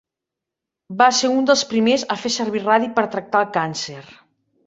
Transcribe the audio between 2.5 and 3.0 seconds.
radi